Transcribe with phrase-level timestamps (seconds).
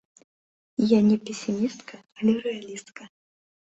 [0.91, 3.03] Я не песімістка, але рэалістка.